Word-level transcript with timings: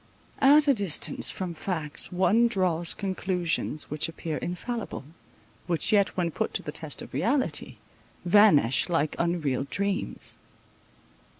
At 0.39 0.67
a 0.67 0.73
distance 0.73 1.29
from 1.29 1.53
facts 1.53 2.11
one 2.11 2.47
draws 2.47 2.95
conclusions 2.95 3.91
which 3.91 4.09
appear 4.09 4.37
infallible, 4.37 5.03
which 5.67 5.91
yet 5.93 6.17
when 6.17 6.31
put 6.31 6.55
to 6.55 6.63
the 6.63 6.71
test 6.71 7.03
of 7.03 7.13
reality, 7.13 7.75
vanish 8.25 8.89
like 8.89 9.15
unreal 9.19 9.65
dreams. 9.69 10.39